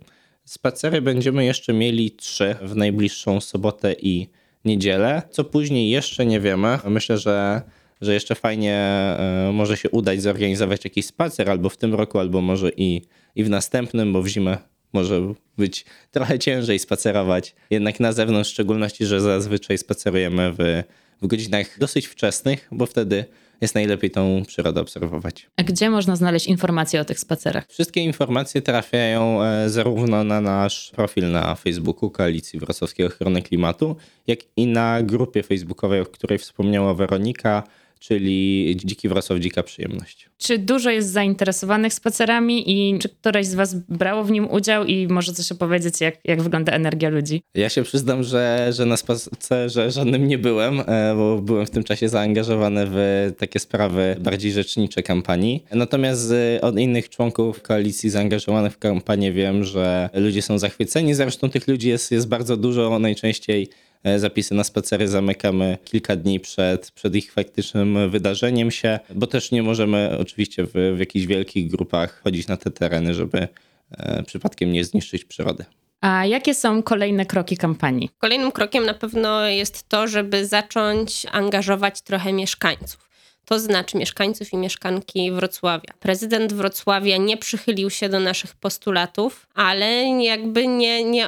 Spacery 0.44 1.02
będziemy 1.02 1.44
jeszcze 1.44 1.72
mieli 1.72 2.10
trzy 2.10 2.54
w 2.62 2.76
najbliższą 2.76 3.40
sobotę 3.40 3.94
i 4.02 4.28
niedzielę. 4.64 5.22
Co 5.30 5.44
później 5.44 5.90
jeszcze 5.90 6.26
nie 6.26 6.40
wiemy. 6.40 6.78
Myślę, 6.84 7.18
że, 7.18 7.62
że 8.00 8.14
jeszcze 8.14 8.34
fajnie 8.34 8.74
e, 8.74 9.50
może 9.54 9.76
się 9.76 9.90
udać 9.90 10.22
zorganizować 10.22 10.84
jakiś 10.84 11.06
spacer 11.06 11.50
albo 11.50 11.68
w 11.68 11.76
tym 11.76 11.94
roku, 11.94 12.18
albo 12.18 12.40
może 12.40 12.70
i, 12.76 13.02
i 13.36 13.44
w 13.44 13.50
następnym, 13.50 14.12
bo 14.12 14.22
w 14.22 14.26
zimę 14.26 14.58
może 14.92 15.34
być 15.58 15.84
trochę 16.10 16.38
ciężej 16.38 16.78
spacerować. 16.78 17.54
Jednak 17.70 18.00
na 18.00 18.12
zewnątrz, 18.12 18.50
w 18.50 18.52
szczególności, 18.52 19.06
że 19.06 19.20
zazwyczaj 19.20 19.78
spacerujemy 19.78 20.52
w, 20.52 20.82
w 21.22 21.26
godzinach 21.26 21.78
dosyć 21.78 22.06
wczesnych, 22.06 22.68
bo 22.72 22.86
wtedy 22.86 23.24
jest 23.60 23.74
najlepiej 23.74 24.10
tą 24.10 24.42
przyrodę 24.46 24.80
obserwować. 24.80 25.50
A 25.56 25.62
gdzie 25.62 25.90
można 25.90 26.16
znaleźć 26.16 26.46
informacje 26.46 27.00
o 27.00 27.04
tych 27.04 27.20
spacerach? 27.20 27.64
Wszystkie 27.68 28.00
informacje 28.00 28.62
trafiają 28.62 29.42
e, 29.42 29.70
zarówno 29.70 30.24
na 30.24 30.40
nasz 30.40 30.90
profil 30.90 31.30
na 31.30 31.54
Facebooku 31.54 32.10
Koalicji 32.10 32.58
Wrocławskiej 32.58 33.06
Ochrony 33.06 33.42
Klimatu, 33.42 33.96
jak 34.26 34.38
i 34.56 34.66
na 34.66 35.02
grupie 35.02 35.42
facebookowej, 35.42 36.00
o 36.00 36.06
której 36.06 36.38
wspomniała 36.38 36.94
Weronika, 36.94 37.62
czyli 38.06 38.76
Dziki 38.84 39.08
Wrocław, 39.08 39.38
Dzika 39.38 39.62
Przyjemność. 39.62 40.30
Czy 40.38 40.58
dużo 40.58 40.90
jest 40.90 41.12
zainteresowanych 41.12 41.94
spacerami 41.94 42.70
i 42.70 42.98
czy 42.98 43.08
któreś 43.08 43.46
z 43.46 43.54
was 43.54 43.74
brało 43.74 44.24
w 44.24 44.30
nim 44.30 44.50
udział 44.50 44.84
i 44.84 45.08
może 45.08 45.32
coś 45.32 45.52
opowiedzieć, 45.52 46.00
jak, 46.00 46.14
jak 46.24 46.42
wygląda 46.42 46.72
energia 46.72 47.08
ludzi? 47.08 47.42
Ja 47.54 47.68
się 47.68 47.82
przyznam, 47.82 48.22
że, 48.22 48.70
że 48.72 48.86
na 48.86 48.96
spacerze 48.96 49.90
żadnym 49.90 50.28
nie 50.28 50.38
byłem, 50.38 50.80
e, 50.80 51.14
bo 51.16 51.42
byłem 51.42 51.66
w 51.66 51.70
tym 51.70 51.84
czasie 51.84 52.08
zaangażowany 52.08 52.86
w 52.86 52.96
takie 53.38 53.58
sprawy 53.58 54.16
bardziej 54.20 54.52
rzecznicze 54.52 55.02
kampanii. 55.02 55.64
Natomiast 55.72 56.32
od 56.62 56.78
innych 56.78 57.08
członków 57.08 57.62
koalicji 57.62 58.10
zaangażowanych 58.10 58.72
w 58.72 58.78
kampanię 58.78 59.32
wiem, 59.32 59.64
że 59.64 60.10
ludzie 60.14 60.42
są 60.42 60.58
zachwyceni. 60.58 61.14
Zresztą 61.14 61.50
tych 61.50 61.68
ludzi 61.68 61.88
jest, 61.88 62.12
jest 62.12 62.28
bardzo 62.28 62.56
dużo, 62.56 62.98
najczęściej 62.98 63.68
zapisy 64.16 64.54
na 64.54 64.64
spacery 64.64 65.08
zamykamy 65.08 65.78
kilka 65.84 66.16
dni 66.16 66.40
przed, 66.40 66.90
przed 66.90 67.14
ich 67.14 67.32
faktycznym 67.32 68.10
wydarzeniem 68.10 68.70
się, 68.70 68.98
bo 69.14 69.26
też 69.26 69.50
nie 69.50 69.62
możemy 69.62 70.16
oczywiście 70.18 70.64
w, 70.66 70.72
w 70.96 70.98
jakichś 70.98 71.26
wielkich 71.26 71.70
grupach 71.70 72.20
chodzić 72.22 72.46
na 72.46 72.56
te 72.56 72.70
tereny, 72.70 73.14
żeby 73.14 73.48
e, 73.90 74.22
przypadkiem 74.22 74.72
nie 74.72 74.84
zniszczyć 74.84 75.24
przyrody. 75.24 75.64
A 76.00 76.26
jakie 76.26 76.54
są 76.54 76.82
kolejne 76.82 77.26
kroki 77.26 77.56
kampanii? 77.56 78.10
Kolejnym 78.18 78.52
krokiem 78.52 78.86
na 78.86 78.94
pewno 78.94 79.48
jest 79.48 79.88
to, 79.88 80.08
żeby 80.08 80.46
zacząć 80.46 81.26
angażować 81.32 82.00
trochę 82.02 82.32
mieszkańców 82.32 83.13
to 83.44 83.58
znaczy 83.58 83.96
mieszkańców 83.96 84.52
i 84.52 84.56
mieszkanki 84.56 85.32
Wrocławia. 85.32 85.92
Prezydent 86.00 86.52
Wrocławia 86.52 87.16
nie 87.16 87.36
przychylił 87.36 87.90
się 87.90 88.08
do 88.08 88.20
naszych 88.20 88.54
postulatów, 88.54 89.46
ale 89.54 90.02
jakby 90.22 90.66
nie, 90.66 91.04
nie, 91.04 91.26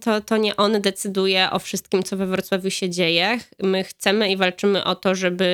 to, 0.00 0.20
to 0.20 0.36
nie 0.36 0.56
on 0.56 0.80
decyduje 0.80 1.48
o 1.50 1.58
wszystkim, 1.58 2.02
co 2.02 2.16
we 2.16 2.26
Wrocławiu 2.26 2.70
się 2.70 2.90
dzieje. 2.90 3.38
My 3.62 3.84
chcemy 3.84 4.30
i 4.30 4.36
walczymy 4.36 4.84
o 4.84 4.94
to, 4.94 5.14
żeby, 5.14 5.48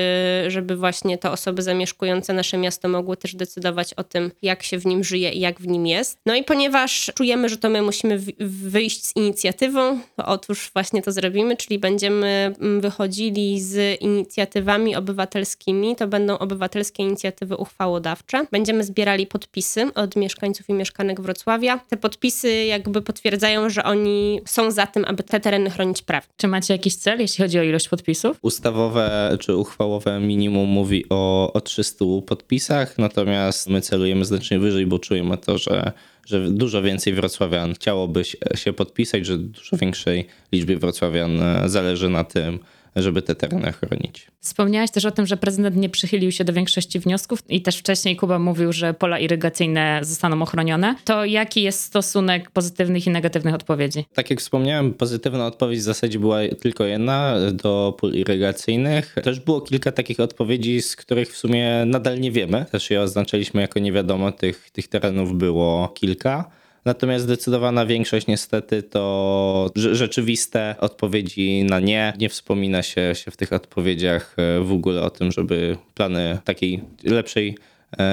żeby 0.49 0.77
właśnie 0.77 1.19
te 1.19 1.31
osoby 1.31 1.63
zamieszkujące 1.63 2.33
nasze 2.33 2.59
miasto 2.59 2.89
mogły 2.89 3.17
też 3.17 3.35
decydować 3.35 3.95
o 3.95 4.05
tym, 4.05 4.33
jak 4.43 4.63
się 4.63 4.79
w 4.79 4.87
nim 4.87 5.05
żyje 5.05 5.31
i 5.31 5.41
jak 5.41 5.61
w 5.61 5.67
nim 5.67 5.87
jest. 5.87 6.19
No 6.27 6.35
i 6.35 6.45
ponieważ 6.45 7.11
czujemy, 7.15 7.49
że 7.49 7.57
to 7.57 7.69
my 7.69 7.83
musimy 7.83 8.23
wyjść 8.39 9.05
z 9.07 9.17
inicjatywą, 9.17 10.01
to 10.17 10.27
otóż 10.27 10.71
właśnie 10.73 11.03
to 11.03 11.13
zrobimy, 11.13 11.57
czyli 11.57 11.79
będziemy 11.79 12.55
mm, 12.61 12.81
wychodzili 12.81 13.61
z 13.61 14.01
inicjatywami 14.01 14.97
obywatelskimi 14.97 15.86
to 15.95 16.09
będą 16.09 16.39
obywatelskie 16.39 17.03
inicjatywy 17.03 17.57
uchwałodawcze. 17.57 18.47
Będziemy 18.53 18.85
zbierali 18.85 19.27
podpisy 19.27 19.95
od 19.95 20.17
mieszkańców 20.17 20.69
i 20.69 20.73
mieszkanek 20.73 21.21
Wrocławia. 21.21 21.81
Te 21.89 21.97
podpisy 21.97 22.65
jakby 22.65 23.03
potwierdzają, 23.03 23.71
że 23.71 23.85
oni 23.85 24.41
są 24.47 24.71
za 24.71 24.87
tym, 24.87 25.05
aby 25.05 25.23
te 25.23 25.41
tereny 25.41 25.71
chronić 25.71 26.03
prawnie. 26.03 26.35
Czy 26.37 26.49
macie 26.49 26.75
jakiś 26.75 26.97
cel, 26.97 27.21
jeśli 27.21 27.45
chodzi 27.45 27.59
o 27.59 27.63
ilość 27.63 27.89
podpisów? 27.89 28.39
Ustawowe 28.43 29.37
czy 29.41 29.57
uchwałowe 29.57 30.21
minimum 30.21 30.69
mówi 30.69 31.05
o, 31.11 31.53
o 31.53 31.61
300 31.61 32.05
podpisach, 32.27 32.99
natomiast 32.99 33.69
my 33.69 33.81
celujemy 33.81 34.25
znacznie 34.25 34.59
wyżej, 34.59 34.87
bo 34.87 34.99
czujemy 34.99 35.39
to, 35.39 35.59
że 35.59 35.93
że 36.27 36.51
dużo 36.51 36.83
więcej 36.83 37.13
wrocławian 37.13 37.75
chciałoby 37.75 38.23
się 38.55 38.73
podpisać, 38.73 39.27
że 39.27 39.39
dużo 39.39 39.77
większej 39.77 40.27
liczbie 40.53 40.77
wrocławian 40.77 41.43
zależy 41.67 42.09
na 42.09 42.25
tym, 42.25 42.59
żeby 43.03 43.23
te 43.23 43.35
tereny 43.35 43.73
chronić. 43.73 44.27
Wspomniałaś 44.41 44.91
też 44.91 45.05
o 45.05 45.11
tym, 45.11 45.27
że 45.27 45.37
prezydent 45.37 45.77
nie 45.77 45.89
przychylił 45.89 46.33
się 46.33 46.45
do 46.45 46.53
większości 46.53 46.99
wniosków 46.99 47.39
i 47.49 47.63
też 47.63 47.77
wcześniej 47.77 48.17
Kuba 48.17 48.39
mówił, 48.39 48.73
że 48.73 48.95
pola 48.95 49.19
irygacyjne 49.19 50.01
zostaną 50.03 50.43
ochronione. 50.43 50.95
To 51.05 51.25
jaki 51.25 51.63
jest 51.63 51.81
stosunek 51.81 52.51
pozytywnych 52.51 53.07
i 53.07 53.11
negatywnych 53.11 53.55
odpowiedzi? 53.55 54.05
Tak 54.15 54.31
jak 54.31 54.41
wspomniałem, 54.41 54.95
pozytywna 54.95 55.47
odpowiedź 55.47 55.79
w 55.79 55.83
zasadzie 55.83 56.19
była 56.19 56.39
tylko 56.61 56.85
jedna 56.85 57.35
do 57.53 57.97
pól 57.99 58.13
irygacyjnych. 58.13 59.15
Też 59.25 59.41
było 59.41 59.61
kilka 59.61 59.93
takich 59.93 60.21
odpowiedzi, 60.21 60.83
z 60.83 60.97
których 60.97 61.33
w 61.33 61.37
sumie 61.37 61.85
nadal 61.87 62.21
nie 62.21 62.33
wiemy. 62.33 62.65
Też 62.73 62.91
je 62.91 63.01
oznaczyliśmy 63.01 63.61
jako 63.61 63.79
nie 63.79 63.93
wiadomo, 63.93 64.33
tych, 64.33 64.71
tych 64.71 64.89
terenów 64.89 65.39
było 65.39 65.89
kilka. 65.89 66.51
Natomiast 66.87 67.25
zdecydowana 67.25 67.87
większość 67.87 68.27
niestety 68.27 68.83
to 68.83 69.71
rzeczywiste 69.75 70.75
odpowiedzi 70.81 71.65
na 71.65 71.81
nie. 71.81 72.13
Nie 72.19 72.29
wspomina 72.29 72.83
się, 72.83 73.15
się 73.15 73.31
w 73.31 73.37
tych 73.37 73.53
odpowiedziach 73.53 74.37
e, 74.39 74.61
w 74.61 74.73
ogóle 74.73 75.03
o 75.03 75.11
tym, 75.11 75.33
żeby 75.33 75.77
plany 75.95 76.39
takiej 76.45 76.83
lepszej 77.05 77.59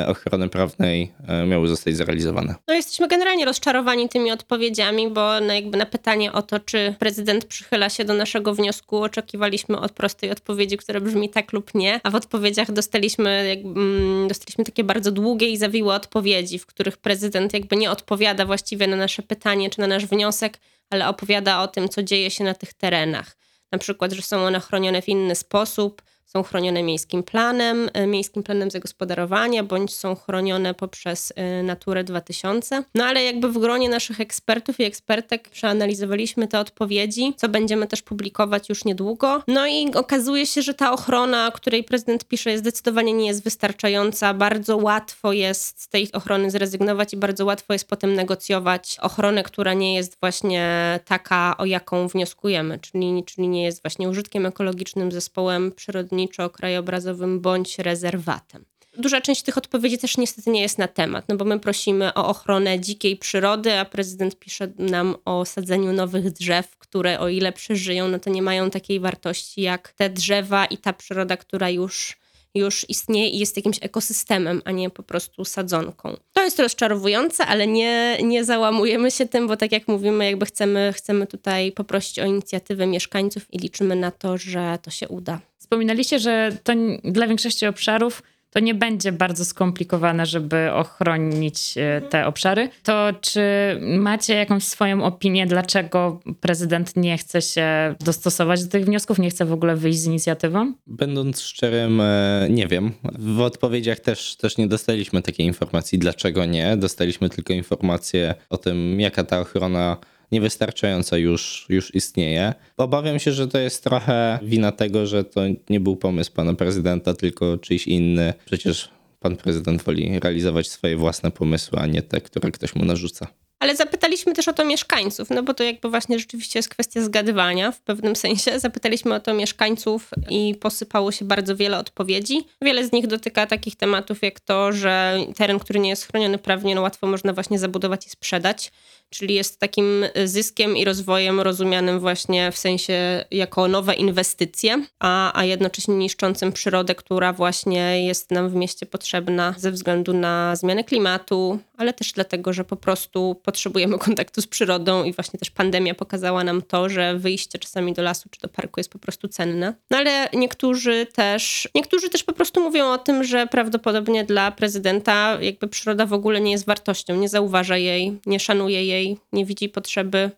ochrony 0.08 0.50
prawnej 0.50 1.14
e, 1.28 1.46
miały 1.46 1.68
zostać 1.68 1.96
zrealizowane. 1.96 2.56
No 2.68 2.74
jesteśmy 2.74 3.08
generalnie 3.08 3.46
rozczarowani 3.46 4.10
tymi 4.10 4.32
odpowiedziami, 4.32 5.10
bo 5.10 5.40
na, 5.40 5.56
jakby 5.56 5.78
na 5.78 5.86
pytanie 5.86 6.32
o 6.32 6.42
to, 6.42 6.60
czy 6.60 6.96
prezydent 7.00 7.46
przychyla 7.46 7.90
się 7.90 8.06
do 8.06 8.14
naszego 8.14 8.54
wniosku, 8.54 8.98
oczekiwaliśmy 8.98 9.80
od 9.80 9.92
prostej 9.92 10.32
odpowiedzi, 10.32 10.78
która 10.78 11.00
brzmi 11.00 11.30
tak 11.30 11.54
lub 11.54 11.74
nie, 11.76 12.00
a 12.04 12.10
w 12.10 12.16
odpowiedziach 12.16 12.72
dostaliśmy, 12.72 13.48
jakby, 13.48 13.80
mm, 13.80 14.28
dostaliśmy 14.28 14.64
takie 14.64 14.84
bardzo 14.84 15.12
długie 15.12 15.50
i 15.50 15.58
zawiłe 15.58 15.96
odpowiedzi, 15.96 16.60
w 16.60 16.66
których 16.66 16.98
prezydent 16.98 17.54
jakby 17.54 17.76
nie 17.76 17.92
odpowiada 17.92 18.46
właściwie 18.46 18.88
na 18.88 18.96
nasze 18.96 19.24
pytanie 19.24 19.70
czy 19.70 19.80
na 19.80 19.88
nasz 19.88 20.06
wniosek, 20.06 20.60
ale 20.90 21.08
opowiada 21.08 21.62
o 21.62 21.68
tym, 21.68 21.90
co 21.90 22.04
dzieje 22.04 22.32
się 22.32 22.44
na 22.44 22.54
tych 22.54 22.74
terenach. 22.74 23.38
Na 23.72 23.78
przykład, 23.78 24.12
że 24.12 24.22
są 24.22 24.46
one 24.46 24.60
chronione 24.60 25.02
w 25.02 25.10
inny 25.10 25.36
sposób, 25.36 26.02
są 26.26 26.44
chronione 26.44 26.84
miejskim 26.84 27.24
planem, 27.24 27.90
e, 27.94 28.08
miejskim 28.08 28.44
planem 28.44 28.72
zagospodarowania, 28.72 29.64
bądź 29.64 29.96
są 29.96 30.16
chronione 30.16 30.74
poprzez 30.74 31.34
e, 31.36 31.64
Naturę 31.64 32.04
2000. 32.04 32.84
No 32.96 33.06
ale 33.06 33.24
jakby 33.24 33.50
w 33.50 33.58
gronie 33.58 33.90
naszych 33.90 34.22
ekspertów 34.22 34.80
i 34.80 34.84
ekspertek 34.84 35.50
przeanalizowaliśmy 35.50 36.48
te 36.48 36.60
odpowiedzi, 36.60 37.34
co 37.38 37.50
będziemy 37.50 37.88
też 37.88 38.02
publikować 38.02 38.70
już 38.70 38.86
niedługo. 38.86 39.44
No 39.48 39.68
i 39.68 39.94
okazuje 39.94 40.46
się, 40.46 40.62
że 40.62 40.74
ta 40.74 40.92
ochrona, 40.92 41.48
o 41.48 41.52
której 41.52 41.84
prezydent 41.84 42.26
pisze, 42.26 42.58
zdecydowanie 42.58 43.14
nie 43.14 43.28
jest 43.28 43.44
wystarczająca. 43.44 44.34
Bardzo 44.34 44.78
łatwo 44.78 45.34
jest 45.34 45.82
z 45.82 45.88
tej 45.88 46.12
ochrony 46.12 46.52
zrezygnować 46.52 47.14
i 47.14 47.18
bardzo 47.18 47.46
łatwo 47.46 47.74
jest 47.74 47.88
potem 47.88 48.14
negocjować 48.14 48.98
ochronę, 49.02 49.44
która 49.44 49.74
nie 49.74 49.96
jest 49.96 50.18
właśnie 50.20 51.00
taka, 51.06 51.58
o 51.58 51.66
jaką 51.66 52.08
wnioskujemy, 52.08 52.80
czyli, 52.80 53.24
czyli 53.26 53.48
nie 53.48 53.64
jest 53.64 53.82
właśnie 53.82 54.10
użytkiem 54.10 54.46
ekologicznym, 54.46 55.12
zespołem 55.12 55.72
przyrodniczym, 55.72 56.13
przyrodniczo-krajobrazowym 56.14 57.40
bądź 57.40 57.80
rezerwatem. 57.80 58.66
Duża 58.98 59.22
część 59.22 59.42
tych 59.42 59.58
odpowiedzi 59.58 59.98
też 59.98 60.18
niestety 60.18 60.50
nie 60.50 60.62
jest 60.62 60.78
na 60.78 60.88
temat, 60.88 61.26
no 61.30 61.36
bo 61.36 61.46
my 61.46 61.60
prosimy 61.60 62.14
o 62.14 62.28
ochronę 62.28 62.80
dzikiej 62.80 63.18
przyrody, 63.18 63.74
a 63.80 63.86
prezydent 63.86 64.40
pisze 64.40 64.68
nam 64.78 65.16
o 65.26 65.46
sadzeniu 65.46 65.94
nowych 65.94 66.32
drzew, 66.32 66.78
które 66.78 67.20
o 67.20 67.30
ile 67.30 67.52
przeżyją, 67.52 68.08
no 68.08 68.20
to 68.20 68.30
nie 68.30 68.42
mają 68.42 68.70
takiej 68.70 69.00
wartości 69.00 69.62
jak 69.62 69.94
te 69.94 70.10
drzewa 70.10 70.66
i 70.66 70.78
ta 70.78 70.94
przyroda, 70.94 71.38
która 71.38 71.70
już 71.70 72.24
już 72.56 72.90
istnieje 72.90 73.30
i 73.30 73.40
jest 73.40 73.56
jakimś 73.56 73.78
ekosystemem, 73.82 74.62
a 74.66 74.72
nie 74.72 74.90
po 74.90 75.04
prostu 75.04 75.46
sadzonką. 75.46 76.18
To 76.34 76.44
jest 76.44 76.60
rozczarowujące, 76.60 77.46
ale 77.46 77.68
nie, 77.68 78.18
nie 78.24 78.44
załamujemy 78.44 79.12
się 79.12 79.26
tym, 79.26 79.48
bo 79.48 79.58
tak 79.58 79.72
jak 79.72 79.88
mówimy, 79.88 80.26
jakby 80.26 80.46
chcemy, 80.46 80.94
chcemy 80.96 81.28
tutaj 81.28 81.72
poprosić 81.72 82.20
o 82.20 82.26
inicjatywę 82.26 82.88
mieszkańców 82.88 83.54
i 83.54 83.58
liczymy 83.58 83.96
na 83.96 84.12
to, 84.12 84.38
że 84.38 84.80
to 84.82 84.92
się 84.92 85.08
uda. 85.08 85.40
Wspominaliście, 85.74 86.20
że 86.20 86.52
to 86.64 86.74
dla 87.04 87.28
większości 87.28 87.66
obszarów 87.66 88.24
to 88.50 88.60
nie 88.60 88.74
będzie 88.74 89.12
bardzo 89.12 89.46
skomplikowane, 89.46 90.26
żeby 90.26 90.72
ochronić 90.72 91.78
e, 91.78 92.02
te 92.02 92.26
obszary. 92.26 92.70
To 92.84 93.10
czy 93.22 93.42
macie 93.82 94.36
jakąś 94.36 94.64
swoją 94.64 95.04
opinię, 95.04 95.48
dlaczego 95.48 96.20
prezydent 96.42 96.96
nie 96.96 97.18
chce 97.18 97.42
się 97.42 97.96
dostosować 98.00 98.64
do 98.64 98.70
tych 98.70 98.86
wniosków, 98.86 99.20
nie 99.20 99.30
chce 99.30 99.46
w 99.46 99.54
ogóle 99.54 99.76
wyjść 99.76 100.00
z 100.00 100.06
inicjatywą? 100.06 100.74
Będąc 100.88 101.42
szczerym, 101.42 102.02
e, 102.02 102.48
nie 102.50 102.68
wiem. 102.68 102.92
W 103.20 103.42
odpowiedziach 103.42 104.00
też, 104.00 104.36
też 104.36 104.58
nie 104.58 104.68
dostaliśmy 104.68 105.22
takiej 105.22 105.46
informacji, 105.46 106.00
dlaczego 106.00 106.46
nie. 106.46 106.78
Dostaliśmy 106.78 107.30
tylko 107.30 107.54
informację 107.54 108.36
o 108.50 108.58
tym, 108.58 109.00
jaka 109.00 109.24
ta 109.24 109.40
ochrona 109.40 109.98
niewystarczająca 110.34 111.18
już, 111.18 111.66
już 111.70 111.96
istnieje. 111.96 112.54
Obawiam 112.78 113.20
się, 113.20 113.32
że 113.32 113.48
to 113.48 113.58
jest 113.60 113.84
trochę 113.84 114.40
wina 114.44 114.72
tego, 114.72 115.06
że 115.06 115.24
to 115.24 115.42
nie 115.70 115.80
był 115.80 115.96
pomysł 115.96 116.32
pana 116.32 116.54
prezydenta, 116.54 117.14
tylko 117.14 117.58
czyjś 117.58 117.88
inny. 117.88 118.34
Przecież 118.46 118.90
pan 119.20 119.36
prezydent 119.36 119.84
woli 119.84 120.20
realizować 120.20 120.70
swoje 120.70 120.98
własne 120.98 121.32
pomysły, 121.32 121.80
a 121.80 121.86
nie 121.86 122.02
te, 122.02 122.22
które 122.22 122.52
ktoś 122.52 122.76
mu 122.76 122.86
narzuca. 122.86 123.28
Ale 123.64 123.76
zapytaliśmy 123.76 124.34
też 124.34 124.48
o 124.48 124.54
to 124.54 124.66
mieszkańców, 124.66 125.30
no 125.30 125.44
bo 125.44 125.54
to 125.54 125.64
jakby 125.64 125.90
właśnie 125.90 126.20
rzeczywiście 126.20 126.60
jest 126.60 126.70
kwestia 126.70 127.02
zgadywania 127.02 127.72
w 127.72 127.82
pewnym 127.82 128.16
sensie. 128.16 128.60
Zapytaliśmy 128.60 129.16
o 129.16 129.20
to 129.20 129.34
mieszkańców 129.34 130.10
i 130.30 130.56
posypało 130.56 131.12
się 131.12 131.26
bardzo 131.26 131.56
wiele 131.56 131.78
odpowiedzi. 131.78 132.48
Wiele 132.62 132.88
z 132.88 132.92
nich 132.92 133.08
dotyka 133.08 133.48
takich 133.48 133.76
tematów 133.76 134.22
jak 134.22 134.40
to, 134.40 134.72
że 134.72 135.18
teren, 135.36 135.60
który 135.60 135.80
nie 135.80 135.90
jest 135.90 136.08
chroniony 136.08 136.38
prawnie, 136.38 136.76
no 136.76 136.82
łatwo 136.82 137.08
można 137.08 137.34
właśnie 137.34 137.60
zabudować 137.60 138.08
i 138.08 138.10
sprzedać 138.10 138.72
czyli 139.14 139.36
jest 139.36 139.60
takim 139.60 140.06
zyskiem 140.26 140.78
i 140.78 140.86
rozwojem 140.86 141.42
rozumianym 141.42 142.00
właśnie 142.00 142.52
w 142.52 142.58
sensie 142.58 143.26
jako 143.32 143.68
nowe 143.68 143.94
inwestycje, 143.94 144.86
a, 145.00 145.40
a 145.40 145.46
jednocześnie 145.46 145.96
niszczącym 145.96 146.52
przyrodę, 146.52 146.96
która 146.96 147.34
właśnie 147.34 148.06
jest 148.06 148.32
nam 148.32 148.50
w 148.50 148.56
mieście 148.56 148.86
potrzebna 148.86 149.56
ze 149.58 149.72
względu 149.72 150.14
na 150.14 150.56
zmianę 150.56 150.84
klimatu, 150.84 151.60
ale 151.78 151.94
też 151.94 152.12
dlatego, 152.12 152.54
że 152.54 152.64
po 152.64 152.76
prostu 152.76 153.42
potrzebujemy 153.44 154.00
kontaktu 154.00 154.42
z 154.42 154.48
przyrodą 154.48 155.04
i 155.04 155.14
właśnie 155.14 155.40
też 155.40 155.52
pandemia 155.52 155.94
pokazała 155.96 156.44
nam 156.44 156.62
to, 156.62 156.90
że 156.90 157.18
wyjście 157.18 157.60
czasami 157.60 157.94
do 157.94 158.02
lasu 158.02 158.30
czy 158.30 158.42
do 158.42 158.48
parku 158.48 158.80
jest 158.80 158.90
po 158.90 159.00
prostu 159.00 159.28
cenne. 159.28 159.74
No 159.92 159.98
ale 159.98 160.30
niektórzy 160.34 161.08
też, 161.14 161.70
niektórzy 161.76 162.10
też 162.10 162.24
po 162.24 162.34
prostu 162.34 162.62
mówią 162.62 162.92
o 162.92 162.98
tym, 162.98 163.24
że 163.24 163.48
prawdopodobnie 163.48 164.24
dla 164.24 164.52
prezydenta 164.52 165.38
jakby 165.42 165.68
przyroda 165.68 166.06
w 166.06 166.14
ogóle 166.14 166.42
nie 166.42 166.52
jest 166.52 166.66
wartością, 166.66 167.16
nie 167.16 167.30
zauważa 167.30 167.78
jej, 167.78 168.20
nie 168.26 168.40
szanuje 168.40 168.86
jej 168.86 169.03
nie 169.34 169.46
widzi 169.46 169.70
potrzeby 169.70 170.32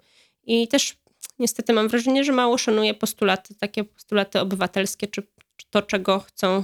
i 0.46 0.68
też 0.68 0.98
niestety 1.40 1.74
mam 1.74 1.88
wrażenie, 1.88 2.24
że 2.24 2.32
mało 2.32 2.58
szanuje 2.58 2.94
postulaty, 2.94 3.56
takie 3.56 3.84
postulaty 3.84 4.40
obywatelskie, 4.40 5.08
czy, 5.08 5.24
czy 5.58 5.66
to, 5.70 5.82
czego 5.82 6.20
chcą 6.20 6.64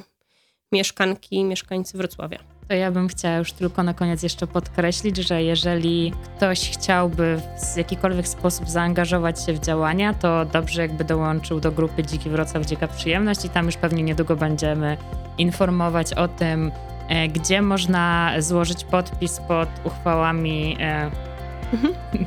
mieszkanki 0.72 1.36
i 1.36 1.44
mieszkańcy 1.44 1.98
Wrocławia. 1.98 2.40
To 2.68 2.76
ja 2.76 2.92
bym 2.92 3.08
chciała 3.08 3.38
już 3.38 3.52
tylko 3.52 3.84
na 3.84 3.94
koniec 3.94 4.24
jeszcze 4.24 4.48
podkreślić, 4.48 5.18
że 5.18 5.44
jeżeli 5.44 6.14
ktoś 6.38 6.70
chciałby 6.70 7.42
w 7.74 7.78
jakikolwiek 7.78 8.28
sposób 8.28 8.70
zaangażować 8.70 9.46
się 9.46 9.54
w 9.54 9.60
działania, 9.60 10.14
to 10.14 10.46
dobrze 10.46 10.82
jakby 10.82 11.04
dołączył 11.04 11.60
do 11.60 11.72
grupy 11.72 12.04
Dziki 12.04 12.30
Wrocław 12.30 12.66
Dzika 12.66 12.88
Przyjemność 12.88 13.46
i 13.46 13.50
tam 13.50 13.66
już 13.66 13.78
pewnie 13.78 14.04
niedługo 14.04 14.36
będziemy 14.36 14.98
informować 15.38 16.14
o 16.14 16.28
tym, 16.28 16.72
e, 17.10 17.28
gdzie 17.28 17.62
można 17.62 18.34
złożyć 18.40 18.84
podpis 18.84 19.40
pod 19.48 19.70
uchwałami 19.84 20.78
e, 20.80 21.12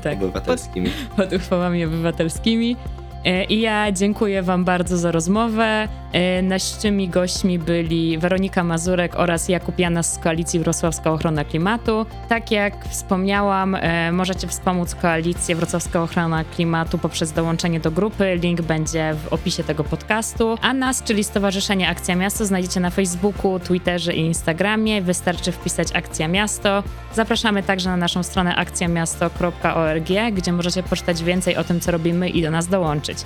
tak, 0.03 0.15
Obywatelskimi. 0.15 0.91
pod 1.17 1.33
uchwałami 1.33 1.85
obywatelskimi. 1.85 2.77
E, 3.25 3.45
I 3.45 3.61
ja 3.61 3.93
dziękuję 3.93 4.43
Wam 4.43 4.65
bardzo 4.65 4.99
za 4.99 5.13
rozmowę. 5.13 5.89
E, 6.15 6.43
Naszymi 6.43 7.09
gośćmi 7.09 7.59
byli 7.59 8.19
Weronika 8.19 8.65
Mazurek 8.65 9.15
oraz 9.17 9.49
Jakub 9.49 9.79
Janas 9.79 10.13
z 10.13 10.19
Koalicji 10.19 10.61
Wrocławska 10.61 11.13
Ochrona 11.13 11.45
Klimatu. 11.45 12.07
Tak 12.29 12.51
jak 12.51 12.85
wspomniałam, 12.89 13.75
e, 13.75 14.13
możecie 14.13 14.49
wspomóc 14.49 14.95
Koalicję 14.95 15.57
Wrocławska 15.57 16.03
Ochrona 16.03 16.45
Klimatu 16.45 16.99
poprzez 16.99 17.33
dołączenie 17.33 17.81
do 17.81 17.91
grupy. 17.91 18.39
Link 18.43 18.63
będzie 18.63 19.15
w 19.15 19.33
opisie 19.33 19.65
tego 19.65 19.85
podcastu. 19.85 20.59
A 20.63 20.73
nas, 20.73 21.03
czyli 21.03 21.25
Stowarzyszenie 21.25 21.89
Akcja 21.89 22.17
Miasto, 22.17 22.47
znajdziecie 22.47 22.81
na 22.81 22.91
Facebooku, 22.91 23.61
Twitterze 23.61 24.15
i 24.15 24.21
Instagramie. 24.21 25.03
Wystarczy 25.03 25.53
wpisać 25.53 25.89
Akcja 25.95 26.29
Miasto. 26.29 26.83
Zapraszamy 27.15 27.63
także 27.63 27.91
na 27.91 27.97
naszą 27.97 28.23
stronę 28.23 28.57
akcjamiasto.org, 28.57 30.09
gdzie 30.33 30.53
możecie 30.53 30.83
poczytać 30.83 31.23
więcej 31.25 31.57
o 31.57 31.65
tym, 31.65 31.81
co 31.81 31.91
robimy 31.91 32.29
i 32.29 32.43
do 32.43 32.51
nas 32.51 32.69
dołączyć. 32.69 33.19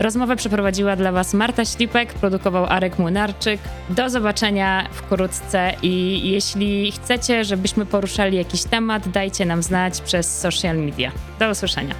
Rozmowę 0.00 0.36
przeprowadziła 0.36 0.96
dla 0.96 1.12
Was 1.12 1.34
Marta 1.34 1.64
Ślipek, 1.64 2.14
produkował 2.34 2.66
Arek 2.66 2.98
Młynarczyk. 2.98 3.60
Do 3.90 4.10
zobaczenia 4.10 4.88
wkrótce 4.92 5.72
i 5.82 6.20
jeśli 6.30 6.92
chcecie, 6.92 7.44
żebyśmy 7.44 7.86
poruszali 7.86 8.36
jakiś 8.36 8.64
temat, 8.64 9.08
dajcie 9.08 9.46
nam 9.46 9.62
znać 9.62 10.00
przez 10.00 10.40
social 10.40 10.76
media. 10.76 11.12
Do 11.38 11.50
usłyszenia. 11.50 11.94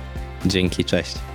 Dzięki, 0.47 0.85
cześć. 0.85 1.34